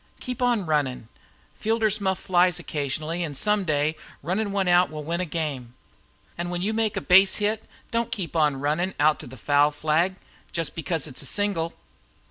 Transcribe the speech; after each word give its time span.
Keep 0.19 0.41
on 0.41 0.65
runnin'. 0.65 1.09
Fielders 1.53 2.01
muff 2.01 2.17
flies 2.17 2.57
occasionally, 2.57 3.23
an' 3.23 3.35
some 3.35 3.63
day 3.65 3.95
runnin' 4.23 4.51
one 4.51 4.67
out 4.67 4.89
will 4.89 5.03
win 5.03 5.21
a 5.21 5.27
game. 5.27 5.75
An' 6.39 6.49
when 6.49 6.63
you 6.63 6.73
make 6.73 6.97
a 6.97 7.01
base 7.01 7.35
hit, 7.35 7.69
don't 7.91 8.11
keep 8.11 8.35
on 8.35 8.59
runnin' 8.59 8.95
out 8.99 9.19
to 9.19 9.27
the 9.27 9.37
foul 9.37 9.69
flag 9.69 10.15
just 10.51 10.73
because 10.75 11.05
it's 11.05 11.21
a 11.21 11.27
single. 11.27 11.73